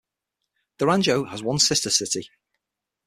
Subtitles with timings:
[0.79, 2.27] Durango has one sister city.